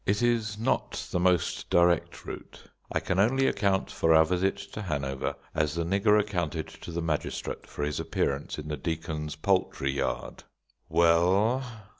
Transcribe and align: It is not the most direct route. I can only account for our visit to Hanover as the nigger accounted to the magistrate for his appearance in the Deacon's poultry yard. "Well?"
It 0.03 0.23
is 0.23 0.57
not 0.57 1.07
the 1.11 1.19
most 1.19 1.69
direct 1.69 2.25
route. 2.25 2.63
I 2.91 2.99
can 2.99 3.19
only 3.19 3.45
account 3.45 3.91
for 3.91 4.15
our 4.15 4.25
visit 4.25 4.57
to 4.73 4.81
Hanover 4.81 5.35
as 5.53 5.75
the 5.75 5.83
nigger 5.83 6.19
accounted 6.19 6.67
to 6.69 6.91
the 6.91 7.03
magistrate 7.03 7.67
for 7.67 7.83
his 7.83 7.99
appearance 7.99 8.57
in 8.57 8.67
the 8.67 8.77
Deacon's 8.77 9.35
poultry 9.35 9.91
yard. 9.91 10.43
"Well?" 10.89 11.61